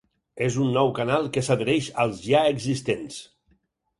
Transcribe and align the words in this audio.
És 0.45 0.55
un 0.63 0.71
nou 0.77 0.87
canal 0.99 1.27
que 1.35 1.43
s’adhereix 1.49 1.91
als 2.05 2.23
ja 2.31 2.43
existents. 2.57 3.23